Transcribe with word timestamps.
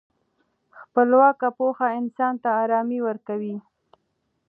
خپلواکه 0.81 1.47
پوهه 1.57 1.87
انسان 1.99 2.33
ته 2.43 2.49
ارامي 2.63 2.99
ورکوي. 3.07 3.55